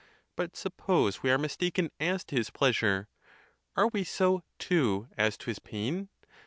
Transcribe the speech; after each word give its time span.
But 0.35 0.55
suppose 0.55 1.21
we 1.21 1.29
are 1.29 1.37
mistaken 1.37 1.91
as 1.99 2.23
to 2.23 2.35
his 2.35 2.49
pleasure; 2.49 3.07
are 3.75 3.85
we 3.89 4.03
so, 4.03 4.41
too, 4.57 5.07
as 5.15 5.37
to 5.37 5.45
his 5.45 5.59
pain? 5.59 6.09